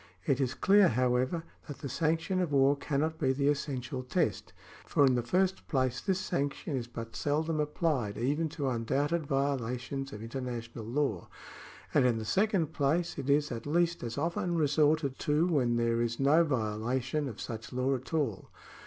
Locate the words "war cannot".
2.51-3.19